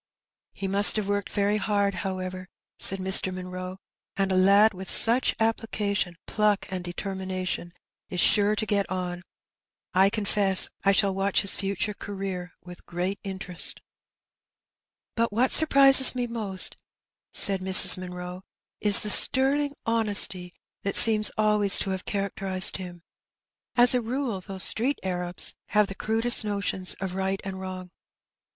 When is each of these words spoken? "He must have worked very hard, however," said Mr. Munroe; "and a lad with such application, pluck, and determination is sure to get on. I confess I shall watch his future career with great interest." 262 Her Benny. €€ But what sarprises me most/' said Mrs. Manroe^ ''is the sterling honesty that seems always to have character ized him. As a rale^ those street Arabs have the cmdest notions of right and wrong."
"He 0.51 0.67
must 0.67 0.95
have 0.95 1.07
worked 1.07 1.31
very 1.31 1.57
hard, 1.57 1.93
however," 1.93 2.49
said 2.79 2.97
Mr. 2.97 3.31
Munroe; 3.31 3.77
"and 4.17 4.31
a 4.31 4.35
lad 4.35 4.73
with 4.73 4.89
such 4.89 5.35
application, 5.39 6.15
pluck, 6.25 6.65
and 6.71 6.83
determination 6.83 7.71
is 8.09 8.19
sure 8.19 8.55
to 8.55 8.65
get 8.65 8.89
on. 8.89 9.21
I 9.93 10.09
confess 10.09 10.69
I 10.83 10.91
shall 10.91 11.13
watch 11.13 11.41
his 11.41 11.55
future 11.55 11.93
career 11.93 12.51
with 12.63 12.83
great 12.87 13.19
interest." 13.23 13.79
262 15.17 15.17
Her 15.17 15.19
Benny. 15.19 15.27
€€ 15.27 15.29
But 15.29 15.33
what 15.35 15.51
sarprises 15.91 16.15
me 16.15 16.25
most/' 16.25 16.75
said 17.31 17.61
Mrs. 17.61 17.99
Manroe^ 17.99 18.41
''is 18.81 19.01
the 19.03 19.11
sterling 19.11 19.75
honesty 19.85 20.51
that 20.81 20.95
seems 20.95 21.29
always 21.37 21.77
to 21.77 21.91
have 21.91 22.05
character 22.05 22.47
ized 22.47 22.77
him. 22.77 23.03
As 23.75 23.93
a 23.93 23.99
rale^ 23.99 24.43
those 24.43 24.63
street 24.63 24.97
Arabs 25.03 25.53
have 25.69 25.85
the 25.85 25.93
cmdest 25.93 26.43
notions 26.43 26.95
of 26.95 27.13
right 27.13 27.39
and 27.43 27.59
wrong." 27.61 27.91